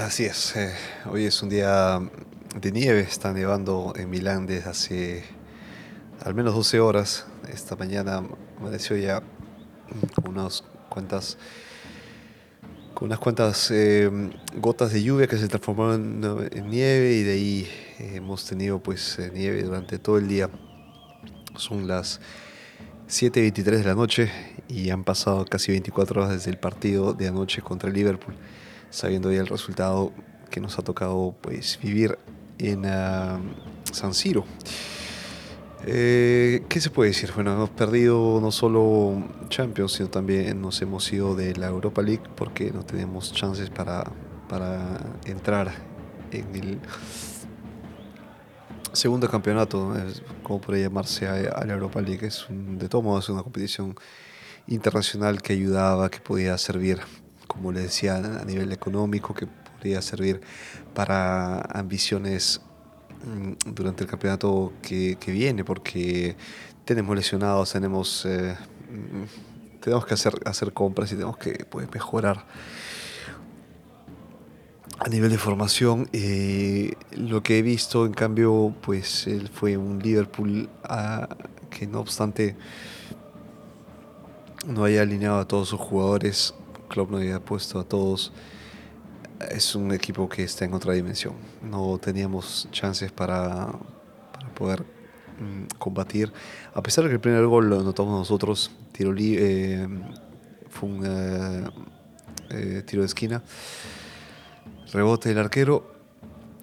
Así 0.00 0.24
es, 0.24 0.56
eh, 0.56 0.72
hoy 1.10 1.26
es 1.26 1.42
un 1.42 1.50
día 1.50 2.00
de 2.58 2.72
nieve, 2.72 3.00
está 3.00 3.34
nevando 3.34 3.92
en 3.96 4.08
Milán 4.08 4.46
desde 4.46 4.70
hace 4.70 5.24
al 6.24 6.34
menos 6.34 6.54
12 6.54 6.80
horas. 6.80 7.26
Esta 7.52 7.76
mañana 7.76 8.22
amaneció 8.58 8.96
ya 8.96 9.22
con 10.14 10.38
unas 10.38 10.64
cuantas, 10.88 11.36
con 12.94 13.08
unas 13.08 13.18
cuantas 13.18 13.70
eh, 13.72 14.10
gotas 14.56 14.90
de 14.90 15.02
lluvia 15.02 15.26
que 15.26 15.36
se 15.36 15.48
transformaron 15.48 16.48
en, 16.50 16.70
nieve 16.70 17.12
y 17.12 17.22
de 17.22 17.32
ahí 17.32 17.68
eh, 17.98 18.12
hemos 18.14 18.46
tenido 18.46 18.82
pues 18.82 19.18
nieve 19.34 19.62
durante 19.62 19.98
todo 19.98 20.16
el 20.16 20.28
día. 20.28 20.48
Son 21.56 21.86
las 21.86 22.22
7.23 23.06 23.62
de 23.64 23.84
la 23.84 23.94
noche 23.94 24.32
y 24.66 24.88
han 24.88 25.04
pasado 25.04 25.44
casi 25.44 25.72
24 25.72 26.22
horas 26.22 26.32
desde 26.32 26.50
el 26.50 26.58
partido 26.58 27.12
de 27.12 27.28
anoche 27.28 27.60
contra 27.60 27.90
el 27.90 27.94
Liverpool 27.94 28.34
sabiendo 28.90 29.32
ya 29.32 29.40
el 29.40 29.46
resultado 29.46 30.12
que 30.50 30.60
nos 30.60 30.78
ha 30.78 30.82
tocado 30.82 31.34
pues, 31.40 31.78
vivir 31.82 32.18
en 32.58 32.84
ah, 32.86 33.40
San 33.92 34.14
Siro. 34.14 34.44
Eh, 35.86 36.64
¿Qué 36.68 36.80
se 36.80 36.90
puede 36.90 37.10
decir? 37.10 37.32
Bueno, 37.34 37.52
hemos 37.52 37.70
perdido 37.70 38.38
no 38.40 38.50
solo 38.50 39.22
Champions, 39.48 39.92
sino 39.92 40.10
también 40.10 40.60
nos 40.60 40.82
hemos 40.82 41.10
ido 41.10 41.34
de 41.34 41.54
la 41.56 41.68
Europa 41.68 42.02
League 42.02 42.22
porque 42.36 42.70
no 42.70 42.84
tenemos 42.84 43.32
chances 43.32 43.70
para, 43.70 44.04
para 44.48 45.00
entrar 45.24 45.72
en 46.32 46.54
el 46.54 46.80
segundo 48.92 49.28
campeonato, 49.30 49.94
como 50.42 50.60
puede 50.60 50.82
llamarse 50.82 51.26
a, 51.26 51.64
la 51.64 51.72
Europa 51.72 52.00
League. 52.02 52.26
Es 52.26 52.46
de 52.50 52.88
todos 52.88 53.04
modos 53.04 53.28
una 53.30 53.42
competición 53.42 53.94
internacional 54.66 55.40
que 55.40 55.54
ayudaba, 55.54 56.10
que 56.10 56.20
podía 56.20 56.58
servir 56.58 57.00
como 57.50 57.72
le 57.72 57.80
decía, 57.80 58.14
a 58.16 58.44
nivel 58.44 58.70
económico, 58.70 59.34
que 59.34 59.48
podría 59.48 60.00
servir 60.02 60.40
para 60.94 61.60
ambiciones 61.62 62.60
mm, 63.24 63.72
durante 63.74 64.04
el 64.04 64.08
campeonato 64.08 64.72
que, 64.80 65.16
viene, 65.26 65.64
porque 65.64 66.36
tenemos 66.84 67.16
lesionados, 67.16 67.72
tenemos, 67.72 68.24
eh, 68.24 68.56
mm, 68.88 69.80
tenemos 69.80 70.06
que 70.06 70.14
hacer, 70.14 70.34
hacer 70.46 70.72
compras 70.72 71.10
y 71.10 71.16
tenemos 71.16 71.38
que 71.38 71.64
pues, 71.68 71.90
mejorar 71.92 72.46
a 75.00 75.08
nivel 75.08 75.32
de 75.32 75.38
formación. 75.38 76.08
Lo 77.16 77.42
que 77.42 77.58
he 77.58 77.62
visto, 77.62 78.06
en 78.06 78.12
cambio, 78.12 78.76
pues 78.80 79.26
él 79.26 79.48
fue 79.52 79.76
un 79.76 79.98
Liverpool 79.98 80.68
ah, 80.84 81.28
que 81.68 81.88
no 81.88 81.98
obstante 81.98 82.56
no 84.68 84.84
haya 84.84 85.02
alineado 85.02 85.40
a 85.40 85.48
todos 85.48 85.70
sus 85.70 85.80
jugadores 85.80 86.54
Club 86.90 87.10
no 87.10 87.16
había 87.16 87.40
puesto 87.40 87.78
a 87.78 87.84
todos. 87.84 88.32
Es 89.50 89.74
un 89.74 89.92
equipo 89.92 90.28
que 90.28 90.42
está 90.42 90.66
en 90.66 90.74
otra 90.74 90.92
dimensión. 90.92 91.34
No 91.62 91.96
teníamos 91.96 92.68
chances 92.70 93.10
para, 93.10 93.70
poder 94.54 94.82
mm, 94.82 95.78
combatir. 95.78 96.30
A 96.74 96.82
pesar 96.82 97.04
de 97.04 97.10
que 97.10 97.14
el 97.14 97.20
primer 97.20 97.46
gol 97.46 97.70
lo 97.70 97.80
anotamos 97.80 98.18
nosotros, 98.18 98.70
tiro 98.92 99.14
eh, 99.16 99.88
fue 100.68 100.88
un 100.88 101.02
eh, 101.06 101.64
eh, 102.50 102.82
tiro 102.86 103.02
de 103.02 103.06
esquina. 103.06 103.42
Rebote 104.92 105.30
del 105.30 105.38
arquero. 105.38 105.98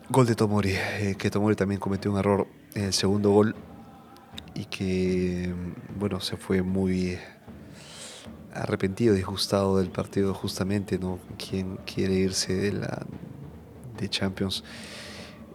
Gol 0.10 0.26
de 0.26 0.36
Tomori, 0.36 0.74
que 1.18 1.30
Tomori 1.30 1.58
también 1.58 1.82
cometió 1.82 2.12
un 2.12 2.18
error 2.18 2.48
en 2.76 2.86
el 2.86 2.94
segundo 2.94 3.32
gol 3.32 3.56
y 4.54 4.64
que, 4.66 5.54
bueno, 6.00 6.22
se 6.22 6.38
fue 6.38 6.62
muy 6.62 7.18
arrepentido, 8.58 9.14
disgustado 9.14 9.78
del 9.78 9.90
partido 9.90 10.34
justamente, 10.34 10.98
¿no? 10.98 11.20
Quien 11.38 11.78
quiere 11.86 12.14
irse 12.14 12.56
de 12.56 12.74
la 12.74 13.06
de 13.98 14.10
Champions. 14.10 14.64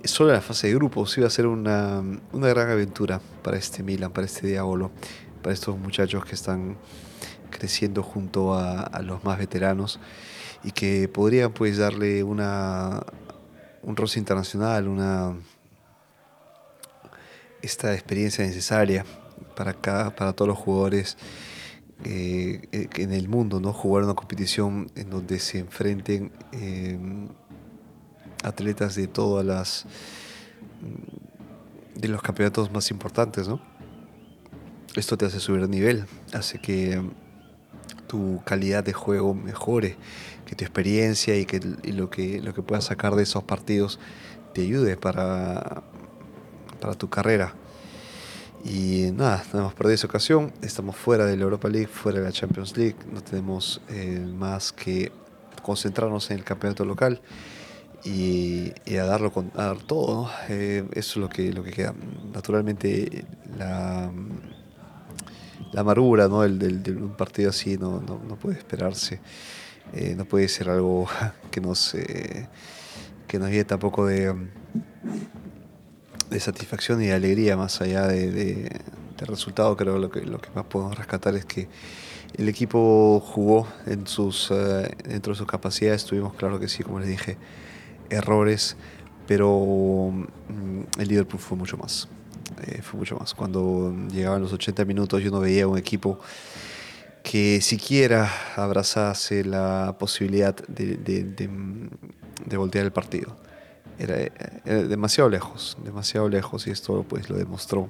Solo 0.05 0.33
la 0.33 0.41
fase 0.41 0.67
de 0.69 0.75
grupos 0.75 1.17
iba 1.19 1.27
a 1.27 1.31
ser 1.31 1.47
una, 1.47 2.03
una 2.33 2.49
gran 2.49 2.71
aventura 2.71 3.21
para 3.43 3.57
este 3.57 3.83
Milan, 3.83 4.13
para 4.13 4.27
este 4.27 4.47
Diablo, 4.47 4.91
para 5.43 5.55
estos 5.55 5.79
muchachos 5.79 6.25
que 6.25 6.35
están 6.35 6.77
creciendo 7.51 8.03
junto 8.03 8.55
a, 8.55 8.81
a, 8.81 9.03
los 9.03 9.23
más 9.25 9.39
veteranos 9.39 10.01
y 10.65 10.73
que 10.73 11.09
podrían 11.09 11.53
pues 11.53 11.79
darle 11.79 12.23
una 12.25 13.05
un 13.83 13.97
roce 13.97 14.19
internacional, 14.19 14.89
una 14.89 15.35
esta 17.61 17.95
experiencia 17.95 18.45
necesaria 18.45 19.05
para 19.55 19.75
para 20.15 20.33
todos 20.33 20.49
los 20.49 20.59
jugadores 20.59 21.17
eh, 22.05 22.89
en 22.97 23.13
el 23.13 23.29
mundo, 23.29 23.61
¿no? 23.61 23.73
Jugar 23.73 24.05
una 24.05 24.15
competición 24.15 24.91
en 24.97 25.11
donde 25.11 25.39
se 25.39 25.59
enfrenten 25.59 26.33
em, 26.53 27.29
atletas 28.43 28.95
de 28.95 29.07
todas 29.07 29.45
las 29.45 29.87
mm, 30.81 32.01
de 32.01 32.09
los 32.09 32.23
campeonatos 32.23 32.73
más 32.73 32.91
importantes, 32.91 33.47
¿no? 33.47 33.61
Esto 34.97 35.17
te 35.17 35.27
hace 35.27 35.41
subir 35.41 35.63
a 35.63 35.69
nivel, 35.69 36.07
hace 36.33 36.61
que 36.61 36.95
em, 36.95 37.11
tu 38.09 38.43
calidad 38.45 38.83
de 38.85 38.93
juego 38.93 39.35
mejore, 39.35 39.97
que 40.45 40.57
tu 40.57 40.65
experiencia 40.65 41.37
y 41.37 41.47
que 41.47 41.61
lo 41.85 42.11
que 42.11 42.41
lo 42.43 42.53
que 42.53 42.63
puedas 42.63 42.85
sacar 42.85 43.15
de 43.15 43.23
esos 43.23 43.45
partidos 43.45 44.01
te 44.55 44.63
ayude 44.63 44.97
para, 44.97 45.83
para 46.81 46.95
tu 46.95 47.09
carrera. 47.09 47.55
Y 48.65 49.11
nada, 49.13 49.43
no 49.53 49.61
hemos 49.61 49.75
perdido 49.75 49.95
esa 49.95 50.07
ocasión. 50.07 50.53
Estamos 50.63 50.95
fuera 50.95 51.27
de 51.27 51.37
la 51.37 51.43
Europa 51.43 51.69
League, 51.69 51.89
fuera 51.89 52.21
de 52.21 52.27
la 52.27 52.33
Champions 52.33 52.77
League. 52.77 52.97
No 53.13 53.21
tenemos 53.21 53.81
eh, 53.89 54.25
más 54.25 54.73
que 54.73 55.11
concentrarnos 55.63 56.31
en 56.31 56.39
el 56.39 56.45
campeonato 56.45 56.85
local 56.85 57.21
y, 58.05 58.73
a 58.97 59.05
darlo 59.05 59.33
con, 59.33 59.51
dar 59.53 59.79
todo. 59.79 60.31
Eh, 60.49 60.85
eso 60.93 61.11
es 61.11 61.17
lo 61.17 61.29
que, 61.29 61.53
lo 61.53 61.65
que 61.65 61.73
queda. 61.73 61.93
Naturalmente, 62.33 63.25
la, 63.59 64.13
la 65.73 65.81
amargura 65.81 66.29
¿no? 66.29 66.43
del, 66.43 66.83
de 66.83 66.93
un 66.93 67.17
partido 67.17 67.51
así 67.51 67.77
no, 67.77 68.01
no, 68.01 68.37
puede 68.37 68.59
esperarse. 68.59 69.21
Eh, 69.93 70.15
no 70.17 70.25
puede 70.25 70.47
ser 70.49 70.71
algo 70.71 71.09
que 71.51 71.61
nos, 71.61 71.97
que 73.27 73.39
nos 73.41 73.51
lleve 73.51 73.65
tampoco 73.65 74.07
de 74.07 74.33
de 76.33 76.41
satisfacción 76.41 77.03
y 77.03 77.07
de 77.07 77.13
alegría 77.13 77.57
más 77.57 77.81
allá 77.81 78.07
de, 78.07 78.31
de, 78.31 78.81
resultado. 79.25 79.77
Creo 79.77 79.99
lo 79.99 80.11
que 80.11 80.23
lo 80.23 80.41
que 80.41 80.51
más 80.53 80.65
podemos 80.65 80.99
rescatar 80.99 81.37
es 81.37 81.45
que 81.45 81.69
el 82.37 82.49
equipo 82.49 83.21
jugó 83.21 83.69
en 83.87 84.05
sus, 84.09 84.51
eh, 84.51 84.91
dentro 85.05 85.33
de 85.33 85.39
sus 85.39 85.47
capacidades. 85.47 86.05
Tuvimos, 86.05 86.35
claro 86.35 86.59
que 86.59 86.67
sí, 86.67 86.83
como 86.83 86.99
les 86.99 87.09
dije, 87.09 87.37
errores, 88.11 88.77
pero 89.29 90.11
mm, 90.11 91.01
el 91.01 91.09
Liverpool 91.09 91.39
fue 91.39 91.57
mucho 91.57 91.77
más. 91.77 92.09
Eh, 92.67 92.83
fue 92.83 92.99
mucho 92.99 93.17
más. 93.17 93.33
Cuando 93.33 93.95
llegaban 94.11 94.43
los 94.43 94.53
80 94.53 94.85
minutos 94.85 95.23
yo 95.23 95.31
no 95.31 95.39
veía 95.39 95.69
un 95.69 95.79
equipo 95.79 96.19
que 97.23 97.61
siquiera 97.61 98.29
abrazase 98.57 99.45
la 99.45 99.95
posibilidad 100.01 100.57
de, 100.67 100.97
de, 100.97 101.23
de 101.23 102.57
voltear 102.57 102.85
el 102.85 102.93
partido 102.93 103.37
era, 104.03 104.17
demasiado 104.65 105.31
lejos, 105.31 105.77
demasiado 105.85 106.29
lejos 106.29 106.67
y 106.67 106.71
esto 106.71 107.05
pues 107.09 107.31
lo 107.31 107.37
demostró 107.37 107.89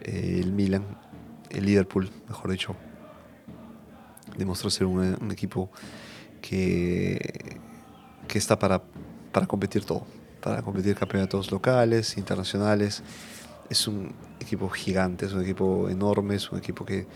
eh, 0.00 0.40
el 0.42 0.52
Milan, 0.52 0.84
el 1.50 1.66
Liverpool, 1.66 2.10
mejor 2.28 2.50
dicho, 2.50 2.76
demostró 4.36 4.70
ser 4.70 4.86
un, 4.86 5.30
equipo 5.30 5.70
que, 6.40 7.58
que 8.28 8.38
está 8.38 8.58
para, 8.58 8.82
para 9.32 9.46
competir 9.46 9.84
todo, 9.84 10.06
para 10.40 10.62
competir 10.62 10.94
campeonatos 10.96 11.50
locales, 11.50 12.16
internacionales. 12.16 13.02
Es 13.68 13.88
un 13.88 14.14
equipo 14.40 14.68
gigante, 14.68 15.26
es 15.26 15.32
un 15.32 15.42
equipo 15.42 15.88
enorme, 15.88 16.36
es 16.36 16.50
un 16.52 16.58
equipo 16.58 16.84
que, 16.84 17.06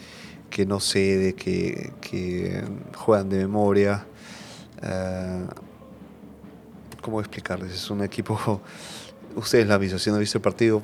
que 0.51 0.65
no 0.65 0.81
cede, 0.81 1.35
que, 1.35 1.93
que 2.01 2.65
juegan 2.95 3.29
de 3.29 3.39
memoria. 3.39 4.07
Uh, 4.83 5.76
¿cómo 7.07 7.21
explicarles? 7.21 7.73
Es 7.73 7.89
un 7.89 8.03
equipo, 8.03 8.61
ustedes 9.37 9.65
la 9.69 9.79
visto, 9.79 9.97
si 9.97 10.11
no 10.11 10.17
han 10.17 10.21
visto 10.21 10.39
el 10.39 10.43
partido, 10.43 10.83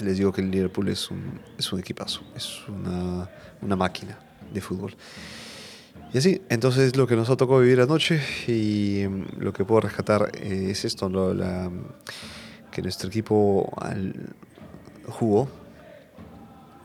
les 0.00 0.16
digo 0.16 0.32
que 0.32 0.42
el 0.42 0.50
Liverpool 0.52 0.88
es 0.90 1.10
un, 1.10 1.40
es 1.58 1.72
un 1.72 1.80
equipazo, 1.80 2.20
es 2.36 2.60
una, 2.68 3.28
una 3.60 3.74
máquina 3.74 4.16
de 4.52 4.60
fútbol. 4.60 4.94
Y 6.12 6.18
así, 6.18 6.40
entonces 6.48 6.94
lo 6.94 7.08
que 7.08 7.16
nos 7.16 7.30
ha 7.30 7.36
tocado 7.36 7.58
vivir 7.58 7.80
anoche 7.80 8.20
y 8.46 9.04
mm, 9.08 9.40
lo 9.42 9.52
que 9.52 9.64
puedo 9.64 9.80
rescatar 9.80 10.30
es 10.40 10.84
esto, 10.84 11.08
la, 11.34 11.68
que 12.70 12.80
nuestro 12.80 13.08
equipo 13.08 13.72
jugó 15.08 15.48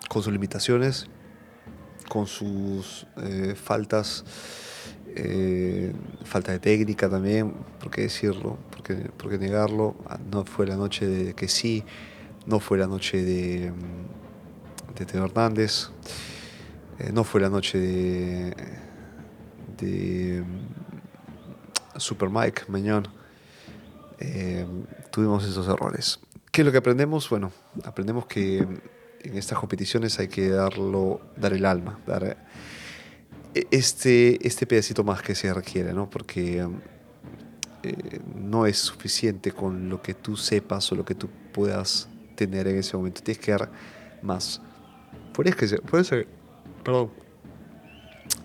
con 0.08 0.24
sus 0.24 0.34
limitaciones, 0.34 1.06
con 2.10 2.28
sus 2.28 3.08
eh, 3.24 3.56
faltas 3.56 4.26
eh, 5.16 5.92
falta 6.24 6.52
de 6.52 6.60
técnica 6.60 7.10
también, 7.10 7.54
¿por 7.80 7.90
qué 7.90 8.02
decirlo? 8.02 8.58
¿Por 8.70 9.30
qué, 9.30 9.38
negarlo? 9.38 9.96
Ah, 10.08 10.20
no 10.32 10.46
fue 10.46 10.68
la 10.68 10.76
noche 10.76 11.08
de 11.08 11.34
que 11.34 11.48
sí, 11.48 11.84
no 12.46 12.60
fue 12.60 12.78
la 12.78 12.88
noche 12.88 13.24
de, 13.24 13.72
mm, 13.72 14.96
de 14.96 15.06
Teo 15.06 15.26
Hernández, 15.26 15.90
eh, 17.00 17.12
no 17.12 17.24
fue 17.24 17.42
la 17.42 17.50
noche 17.50 17.80
de, 17.80 18.56
de 19.78 20.44
mm, 20.44 22.00
Super 22.00 22.30
Mike 22.30 22.64
Meñón, 22.68 23.08
eh, 24.20 24.66
tuvimos 25.12 25.44
esos 25.44 25.68
errores. 25.68 26.20
¿Qué 26.52 26.62
es 26.62 26.66
lo 26.66 26.72
que 26.72 26.78
aprendemos? 26.78 27.30
Bueno, 27.30 27.52
aprendemos 27.84 28.28
que 28.28 28.66
en 29.22 29.38
estas 29.38 29.58
competiciones 29.58 30.20
hay 30.20 30.28
que 30.28 30.50
darlo, 30.50 31.22
dar 31.36 31.54
el 31.54 31.66
alma, 31.66 32.00
dar 32.06 32.24
eh, 33.54 33.66
este, 33.72 34.46
este 34.46 34.66
pedacito 34.66 35.04
más 35.04 35.22
que 35.22 35.36
se 35.36 35.54
requiere, 35.54 35.94
¿no? 35.94 36.10
Porque 36.10 36.68
eh, 37.84 38.20
no 38.36 38.66
es 38.66 38.78
suficiente 38.78 39.52
con 39.52 39.90
lo 39.90 40.02
que 40.02 40.14
tú 40.14 40.36
sepas 40.36 40.92
o 40.92 40.96
lo 40.96 41.06
que 41.06 41.16
tú 41.16 41.30
puedas 41.54 42.10
tener 42.36 42.68
en 42.68 42.78
ese 42.78 42.98
momento. 42.98 43.22
Tienes 43.22 43.44
que 43.44 43.52
dar 43.52 43.72
más. 44.22 44.62
Por 45.34 45.48
eso 45.48 45.56
es 45.56 45.60
que 45.60 45.68
se, 45.68 46.04
ser, 46.04 46.28
perdón, 46.84 47.12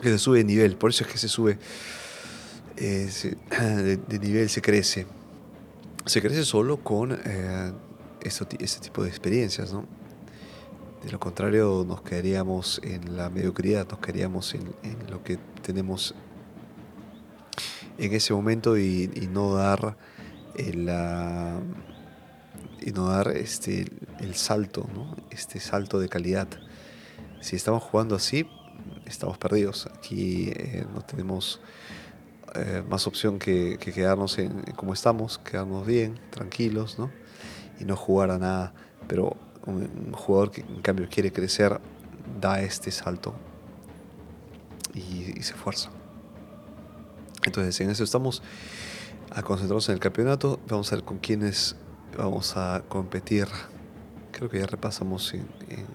que 0.00 0.08
se 0.10 0.18
sube 0.18 0.38
de 0.38 0.44
nivel. 0.44 0.76
Por 0.76 0.90
eso 0.90 1.04
es 1.04 1.10
que 1.10 1.18
se 1.18 1.28
sube 1.28 1.58
eh, 2.76 3.08
de, 4.08 4.18
nivel, 4.18 4.48
se 4.48 4.62
crece. 4.62 5.06
Se 6.06 6.20
crece 6.20 6.44
solo 6.44 6.78
con 6.78 7.18
eh, 7.24 7.72
este 8.22 8.80
tipo 8.80 9.02
de 9.02 9.08
experiencias, 9.08 9.72
¿no? 9.72 9.86
De 11.04 11.12
lo 11.12 11.20
contrario, 11.20 11.84
nos 11.86 12.00
quedaríamos 12.00 12.80
en 12.82 13.14
la 13.14 13.28
mediocridad, 13.28 13.86
nos 13.90 13.98
quedaríamos 13.98 14.54
en, 14.54 14.64
lo 15.10 15.22
que 15.22 15.36
tenemos 15.60 16.14
en 17.98 18.14
ese 18.14 18.32
momento 18.32 18.78
y, 18.78 19.28
no 19.30 19.54
dar 19.54 19.98
el, 20.56 20.88
y 22.80 22.90
no 22.92 23.08
dar 23.08 23.28
este, 23.36 23.86
el 24.20 24.34
salto, 24.34 24.88
¿no? 24.94 25.14
este 25.30 25.60
salto 25.60 25.98
de 25.98 26.08
calidad. 26.08 26.48
Si 27.42 27.54
estamos 27.54 27.82
jugando 27.82 28.16
así, 28.16 28.48
estamos 29.04 29.36
perdidos. 29.36 29.86
Aquí 29.94 30.52
eh, 30.56 30.86
no 30.94 31.02
tenemos 31.02 31.60
eh, 32.54 32.82
más 32.88 33.06
opción 33.06 33.38
que, 33.38 33.76
quedarnos 33.78 34.38
en, 34.38 34.62
como 34.74 34.94
estamos, 34.94 35.36
quedarnos 35.36 35.86
bien, 35.86 36.18
tranquilos, 36.30 36.98
¿no? 36.98 37.10
y 37.78 37.84
no 37.84 37.94
jugar 37.94 38.30
a 38.30 38.38
nada. 38.38 38.72
Pero 39.06 39.36
un, 39.66 40.12
jugador 40.12 40.50
que 40.50 40.61
en 40.61 40.82
cambio 40.82 41.08
quiere 41.11 41.32
crecer 41.32 41.81
da 42.40 42.61
este 42.61 42.90
salto 42.90 43.34
y, 44.94 45.43
se 45.43 45.55
esfuerza. 45.55 45.90
Entonces 47.44 47.78
en 47.81 47.90
eso 47.90 48.05
estamos 48.05 48.43
a 49.31 49.43
concentrarnos 49.43 49.88
en 49.88 49.94
el 49.94 50.00
campeonato. 50.00 50.61
Vamos 50.69 50.93
a 50.93 50.96
ver 50.96 51.05
con 51.05 51.19
quiénes 51.19 51.76
vamos 52.16 52.56
a 52.56 52.82
competir. 52.88 53.46
Creo 54.32 54.49
que 54.49 54.58
ya 54.58 54.66
repasamos 54.66 55.34
en, 55.34 55.46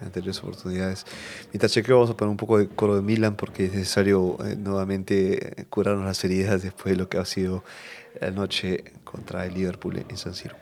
anteriores 0.02 0.40
oportunidades. 0.40 1.06
Mientras 1.52 1.72
chequeo 1.72 1.96
vamos 1.96 2.12
a 2.12 2.18
poner 2.18 2.32
un 2.32 2.38
poco 2.38 2.58
de 2.58 2.68
coro 2.68 2.96
de 2.96 3.02
Milan 3.02 3.36
porque 3.36 3.66
es 3.66 3.74
necesario 3.74 4.38
eh, 4.46 4.56
nuevamente 4.56 5.66
curarnos 5.70 6.06
las 6.06 6.24
heridas 6.24 6.62
después 6.62 6.94
de 6.94 6.98
lo 6.98 7.10
que 7.10 7.18
ha 7.18 7.26
sido 7.26 7.64
la 8.20 8.32
noche 8.32 8.84
contra 9.04 9.46
el 9.46 9.54
Liverpool 9.54 10.06
en 10.08 10.18
San 10.18 10.34
Siro. 10.34 10.56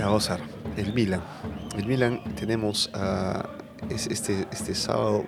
Vamos 0.00 0.30
a 0.30 0.36
ver. 0.36 0.44
El 0.76 0.94
Milan. 0.94 1.22
El 1.76 1.86
Milan 1.86 2.22
tenemos 2.34 2.90
uh, 2.94 3.46
este, 3.90 4.46
este 4.50 4.74
sábado. 4.74 5.24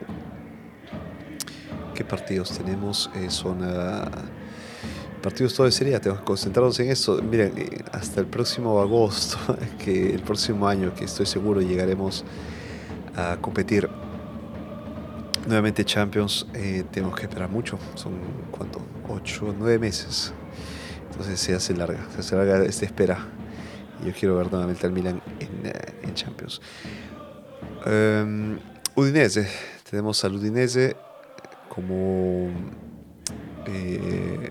¿Qué 1.95 2.05
partidos 2.05 2.57
tenemos? 2.57 3.11
Eh, 3.15 3.31
son 3.31 3.63
uh, 3.63 4.11
partidos 5.23 5.55
todo 5.55 5.67
de 5.67 5.73
serie. 5.73 5.99
Tenemos 6.01 6.21
que 6.21 6.27
concentrarnos 6.27 6.79
en 6.81 6.91
eso. 6.91 7.21
Miren, 7.23 7.53
eh, 7.57 7.85
hasta 7.93 8.21
el 8.21 8.27
próximo 8.27 8.81
agosto, 8.81 9.39
que 9.85 10.15
el 10.15 10.23
próximo 10.23 10.69
año, 10.69 10.95
que 10.95 11.05
estoy 11.05 11.27
seguro 11.27 11.61
llegaremos 11.61 12.25
a 13.17 13.37
competir 13.41 13.89
nuevamente 15.47 15.85
Champions, 15.85 16.47
eh, 16.55 16.85
tenemos 16.91 17.17
que 17.17 17.23
esperar 17.23 17.49
mucho. 17.49 17.79
Son, 17.95 18.13
¿cuánto? 18.51 18.81
8 19.09 19.47
o 19.47 19.55
9 19.59 19.79
meses. 19.79 20.33
Entonces 21.11 21.41
se 21.41 21.55
hace 21.55 21.75
larga, 21.75 22.01
se 22.15 22.21
hace 22.21 22.37
larga 22.37 22.65
esta 22.65 22.85
espera. 22.85 23.40
Yo 24.05 24.13
quiero 24.13 24.37
ver 24.37 24.51
nuevamente 24.51 24.87
al 24.87 24.93
Milan 24.93 25.21
en, 25.39 25.67
eh, 25.67 26.15
Champions. 26.15 26.61
Um, 27.87 28.59
Udinese. 28.95 29.49
Tenemos 29.89 30.25
al 30.25 30.35
Udinese 30.35 30.97
como 31.69 32.49
eh, 33.67 34.51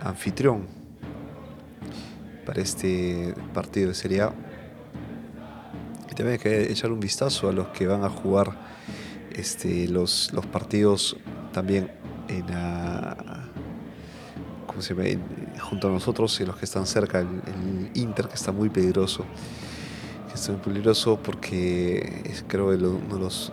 anfitrión 0.00 0.66
para 2.46 2.62
este 2.62 3.34
partido 3.52 3.88
de 3.88 3.94
Serie 3.94 4.22
A. 4.22 4.34
Y 6.10 6.14
también 6.14 6.32
hay 6.32 6.38
que 6.38 6.70
echar 6.70 6.92
un 6.92 7.00
vistazo 7.00 7.48
a 7.48 7.52
los 7.52 7.68
que 7.68 7.86
van 7.86 8.04
a 8.04 8.08
jugar 8.08 8.52
este, 9.32 9.88
los, 9.88 10.32
los 10.32 10.46
partidos 10.46 11.16
también 11.52 11.90
en 12.28 12.46
la 12.46 13.44
se 14.80 14.94
junto 15.60 15.88
a 15.88 15.90
nosotros 15.90 16.38
y 16.40 16.46
los 16.46 16.56
que 16.56 16.64
están 16.64 16.86
cerca, 16.86 17.20
el, 17.20 17.90
Inter 17.94 18.28
que 18.28 18.34
está 18.34 18.52
muy 18.52 18.68
peligroso, 18.68 19.24
que 20.28 20.34
está 20.34 20.52
muy 20.52 20.60
peligroso 20.60 21.18
porque 21.22 22.22
es 22.24 22.44
creo 22.46 22.68
uno 22.68 22.98
de 23.14 23.18
los, 23.18 23.52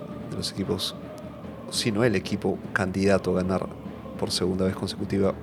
equipos, 0.51 0.95
si 1.69 1.91
no 1.91 2.03
el 2.03 2.15
equipo 2.15 2.57
candidato 2.73 3.31
a 3.31 3.43
ganar 3.43 3.67
por 4.19 4.31
segunda 4.31 4.65
vez 4.65 4.75
consecutiva 4.75 5.33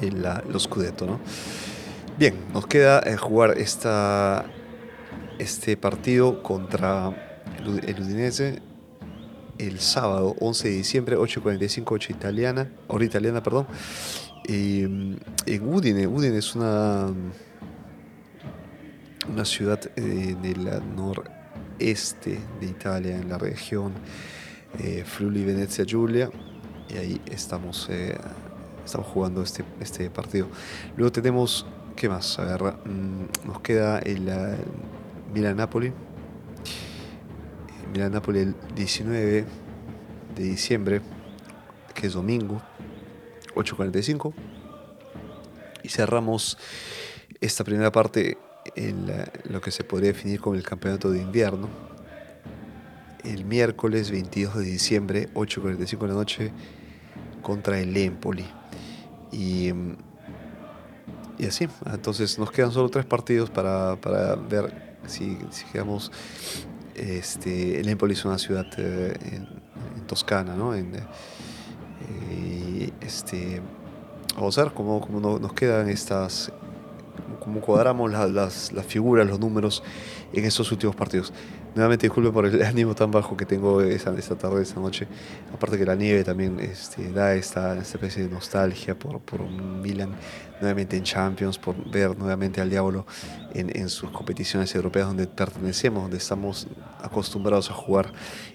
el, 0.00 0.22
la, 0.22 0.42
los 0.48 0.64
Scudetto, 0.64 1.06
¿no? 1.06 1.20
Bien, 2.18 2.34
nos 2.52 2.66
queda 2.66 3.00
eh, 3.00 3.16
jugar 3.16 3.56
esta, 3.58 4.44
este 5.38 5.76
partido 5.76 6.42
contra 6.42 7.12
el 7.64 8.00
Udinese 8.00 8.60
el 9.60 9.80
sábado 9.80 10.34
11 10.40 10.68
de 10.68 10.74
diciembre, 10.74 11.16
8.45, 11.16 11.84
8 11.86 12.12
italiana, 12.12 12.70
hora 12.88 13.04
italiana, 13.04 13.42
perdón. 13.42 13.66
En 14.44 15.20
Udine, 15.62 16.06
Udine 16.06 16.38
es 16.38 16.54
una, 16.54 17.08
una 19.32 19.44
ciudad 19.44 19.80
eh, 19.96 20.36
en 20.36 20.44
el 20.44 20.82
noreste 20.96 22.38
de 22.60 22.66
Italia, 22.66 23.16
en 23.16 23.28
la 23.28 23.38
región 23.38 23.92
eh, 24.78 25.04
Friuli, 25.06 25.44
Venezia, 25.44 25.84
Giulia, 25.84 26.30
y 26.88 26.96
ahí 26.96 27.20
estamos, 27.26 27.88
eh, 27.90 28.16
estamos 28.84 29.06
jugando 29.08 29.42
este, 29.42 29.64
este 29.80 30.10
partido. 30.10 30.48
Luego 30.96 31.12
tenemos, 31.12 31.66
¿qué 31.96 32.08
más? 32.08 32.38
A 32.38 32.44
ver, 32.44 32.62
mm, 32.62 33.46
nos 33.46 33.60
queda 33.60 33.98
el, 34.00 34.28
el 34.28 34.56
Milan-Napoli 35.32 35.92
Milan 37.92 38.12
Napoli 38.12 38.40
el 38.40 38.54
19 38.76 39.44
de 40.36 40.42
diciembre, 40.42 41.00
que 41.92 42.06
es 42.06 42.12
domingo, 42.12 42.62
8.45. 43.54 44.32
Y 45.82 45.88
cerramos 45.88 46.58
esta 47.40 47.64
primera 47.64 47.90
parte 47.90 48.38
en 48.76 49.10
lo 49.44 49.60
que 49.60 49.70
se 49.70 49.84
podría 49.84 50.12
definir 50.12 50.40
como 50.40 50.56
el 50.56 50.62
campeonato 50.62 51.10
de 51.10 51.20
invierno. 51.20 51.68
El 53.24 53.44
miércoles 53.44 54.10
22 54.10 54.56
de 54.56 54.64
diciembre, 54.64 55.28
8.45 55.34 55.98
de 56.00 56.08
la 56.08 56.14
noche, 56.14 56.52
contra 57.42 57.78
el 57.80 57.96
Empoli. 57.96 58.46
Y, 59.32 59.70
y 61.38 61.46
así, 61.46 61.68
entonces 61.86 62.38
nos 62.38 62.50
quedan 62.50 62.72
solo 62.72 62.88
tres 62.88 63.04
partidos 63.04 63.50
para, 63.50 63.96
para 63.96 64.36
ver 64.36 64.98
si, 65.06 65.38
si 65.50 65.64
quedamos 65.66 66.10
este, 66.94 67.80
el 67.80 67.88
Empoli 67.88 68.12
es 68.12 68.24
una 68.24 68.38
ciudad 68.38 68.66
eh, 68.76 69.16
en, 69.32 69.70
Toscana, 70.06 70.56
¿no? 70.56 70.74
Eh, 70.74 70.84
este, 73.10 73.60
a 74.36 74.62
ver 74.62 74.72
cómo, 74.72 75.06
nos 75.40 75.52
quedan 75.52 75.88
estas 75.88 76.52
cómo 77.40 77.60
cuadramos 77.60 78.10
las, 78.12 78.72
figuras, 78.86 79.26
los 79.26 79.40
números 79.40 79.82
en 80.32 80.44
estos 80.44 80.70
últimos 80.70 80.94
partidos. 80.94 81.32
Nuevamente 81.74 82.06
disculpe 82.06 82.30
por 82.30 82.46
el 82.46 82.62
ánimo 82.64 82.94
tan 82.94 83.10
bajo 83.10 83.36
que 83.36 83.46
tengo 83.46 83.80
esta, 83.80 84.14
esta 84.16 84.36
tarde, 84.36 84.62
esta 84.62 84.80
noche. 84.80 85.06
Aparte 85.52 85.78
que 85.78 85.84
la 85.84 85.96
nieve 85.96 86.22
también 86.22 86.60
este, 86.60 87.10
da 87.12 87.34
esta, 87.34 87.78
especie 87.78 88.24
de 88.24 88.28
nostalgia 88.28 88.98
por, 88.98 89.20
por 89.20 89.42
Milan 89.48 90.10
nuevamente 90.60 90.96
en 90.96 91.04
Champions, 91.04 91.58
por 91.58 91.74
ver 91.90 92.16
nuevamente 92.18 92.60
al 92.60 92.70
Diablo 92.70 93.06
en, 93.54 93.88
sus 93.88 94.10
competiciones 94.10 94.74
europeas 94.74 95.06
donde 95.06 95.26
pertenecemos, 95.26 96.02
donde 96.02 96.18
estamos 96.18 96.68
acostumbrados 97.02 97.70
a 97.70 97.74
jugar 97.74 98.12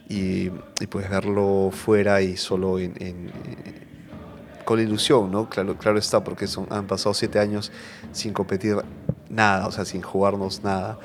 y, 0.08 0.52
y 0.80 0.88
pues 0.90 1.10
verlo 1.10 1.72
fuera 1.72 2.22
y 2.22 2.38
solo 2.38 2.80
en 2.80 2.96
con 4.66 4.80
ilusión, 4.80 5.32
¿no? 5.32 5.50
Claro, 5.50 5.78
claro 5.78 5.98
está, 5.98 6.24
porque 6.24 6.48
son, 6.48 6.68
han 6.72 6.88
pasado 6.88 7.14
siete 7.14 7.40
años 7.40 7.72
sin 8.12 8.34
competir 8.34 8.78
nada, 9.30 9.68
o 9.68 9.72
sea, 9.72 9.86
sin 9.86 10.02
jugarnos 10.02 10.64
nada. 10.64 11.00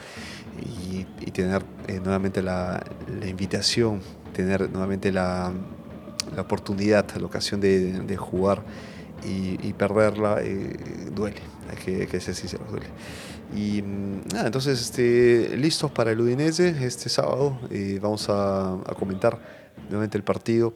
Y, 0.60 1.04
tener 1.30 1.62
eh, 1.86 2.00
nuevamente 2.02 2.42
la, 2.42 2.84
la, 3.20 3.26
invitación, 3.26 4.00
tener 4.34 4.68
nuevamente 4.68 5.12
la, 5.12 5.52
la, 6.34 6.42
oportunidad, 6.42 7.06
la 7.16 7.24
ocasión 7.24 7.60
de, 7.60 8.00
de 8.00 8.16
jugar 8.16 8.62
y, 9.24 9.72
perderla, 9.74 10.38
eh, 10.42 10.76
duele, 11.14 11.40
hay 11.70 11.76
que, 11.76 12.06
que, 12.08 12.20
ser 12.20 12.34
sincero, 12.34 12.64
duele. 12.68 12.86
Y 13.54 13.80
mm, 13.80 14.34
nada, 14.34 14.46
entonces 14.46 14.80
este, 14.80 15.56
listos 15.56 15.90
para 15.92 16.10
el 16.10 16.20
Udinese 16.20 16.84
este 16.84 17.08
sábado, 17.08 17.58
eh, 17.70 17.98
vamos 18.02 18.28
a, 18.28 18.72
a 18.74 18.94
comentar 18.98 19.38
nuevamente 19.90 20.16
el 20.16 20.24
partido. 20.24 20.74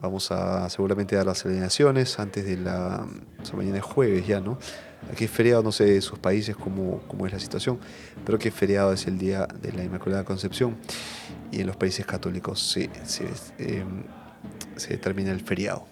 Vamos 0.00 0.30
a 0.32 0.68
seguramente 0.70 1.14
dar 1.14 1.26
las 1.26 1.44
alineaciones 1.46 2.18
antes 2.18 2.44
de 2.44 2.56
la 2.56 3.06
mañana 3.54 3.76
de 3.76 3.80
jueves 3.80 4.26
ya, 4.26 4.40
¿no? 4.40 4.58
Aquí 5.12 5.24
es 5.24 5.30
feriado, 5.30 5.62
no 5.62 5.70
sé 5.70 5.84
de 5.84 6.00
sus 6.00 6.18
países 6.18 6.56
cómo, 6.56 7.02
cómo 7.06 7.26
es 7.26 7.32
la 7.32 7.38
situación, 7.38 7.78
pero 8.24 8.38
que 8.38 8.50
feriado 8.50 8.92
es 8.92 9.06
el 9.06 9.18
día 9.18 9.46
de 9.60 9.72
la 9.72 9.84
Inmaculada 9.84 10.24
Concepción 10.24 10.76
y 11.52 11.60
en 11.60 11.66
los 11.66 11.76
países 11.76 12.06
católicos 12.06 12.60
se, 12.60 12.90
se, 13.04 13.26
em, 13.58 14.04
se 14.76 14.90
determina 14.90 15.30
el 15.30 15.40
feriado. 15.40 15.86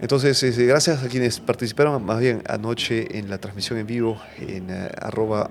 Entonces, 0.00 0.42
este, 0.42 0.64
gracias 0.64 1.04
a 1.04 1.08
quienes 1.08 1.40
participaron 1.40 2.02
más 2.04 2.20
bien 2.20 2.42
anoche 2.48 3.18
en 3.18 3.28
la 3.28 3.38
transmisión 3.38 3.78
en 3.78 3.86
vivo 3.86 4.18
en 4.38 4.70
uh, 4.70 4.88
arroba 4.98 5.50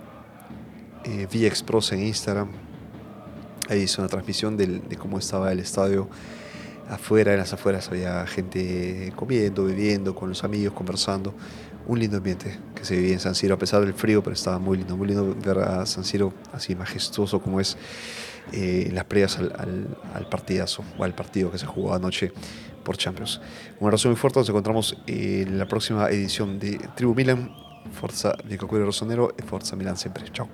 eh, 1.05 1.27
VXPros 1.31 1.91
en 1.91 2.03
Instagram. 2.03 2.68
Ahí 3.69 3.81
hizo 3.81 4.01
una 4.01 4.09
transmisión 4.09 4.57
de 4.57 4.97
cómo 4.97 5.17
estaba 5.19 5.51
el 5.51 5.59
estadio 5.59 6.09
afuera, 6.89 7.33
en 7.33 7.39
las 7.39 7.53
afueras 7.53 7.87
había 7.89 8.25
gente 8.25 9.13
comiendo, 9.15 9.63
bebiendo, 9.65 10.15
con 10.15 10.29
los 10.29 10.43
amigos, 10.43 10.73
conversando. 10.73 11.33
Un 11.87 11.99
lindo 11.99 12.17
ambiente 12.17 12.59
que 12.75 12.85
se 12.85 12.95
vivía 12.95 13.13
en 13.13 13.19
San 13.19 13.33
Siro, 13.33 13.55
a 13.55 13.57
pesar 13.57 13.81
del 13.81 13.93
frío, 13.93 14.21
pero 14.21 14.33
estaba 14.33 14.59
muy 14.59 14.77
lindo, 14.77 14.95
muy 14.95 15.07
lindo 15.07 15.35
ver 15.43 15.59
a 15.59 15.85
San 15.85 16.03
Siro 16.03 16.33
así 16.53 16.75
majestuoso 16.75 17.41
como 17.41 17.59
es 17.59 17.77
eh, 18.51 18.85
en 18.87 18.95
las 18.95 19.05
previas 19.05 19.37
al, 19.39 19.53
al, 19.57 19.97
al, 20.13 20.29
partidazo 20.29 20.83
o 20.97 21.03
al 21.03 21.15
partido 21.15 21.51
que 21.51 21.57
se 21.57 21.65
jugó 21.65 21.93
anoche 21.93 22.31
por 22.83 22.97
Champions. 22.97 23.41
Un 23.79 23.87
abrazo 23.87 24.07
muy 24.09 24.17
fuerte, 24.17 24.39
nos 24.39 24.49
encontramos 24.49 24.97
en 25.07 25.57
la 25.57 25.67
próxima 25.67 26.09
edición 26.09 26.59
de 26.59 26.77
Tribu 26.95 27.15
Milan. 27.15 27.55
Forza 27.91 28.35
Vico 28.45 28.67
Rosonero 28.67 29.33
y 29.37 29.41
Forza 29.41 29.75
Milan 29.75 29.97
siempre. 29.97 30.25
Chao. 30.31 30.47